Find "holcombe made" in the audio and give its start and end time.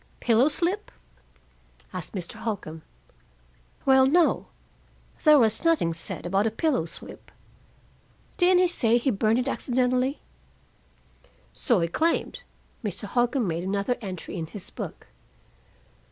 13.03-13.63